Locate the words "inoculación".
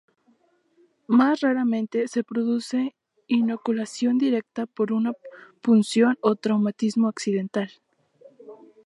3.27-4.17